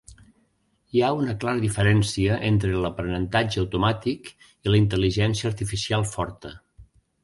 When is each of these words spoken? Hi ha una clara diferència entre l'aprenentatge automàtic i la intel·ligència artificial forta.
Hi 0.95 1.03
ha 1.03 1.11
una 1.17 1.35
clara 1.43 1.61
diferència 1.65 2.39
entre 2.49 2.81
l'aprenentatge 2.87 3.63
automàtic 3.67 4.35
i 4.41 4.73
la 4.75 4.85
intel·ligència 4.85 5.53
artificial 5.55 6.13
forta. 6.19 6.61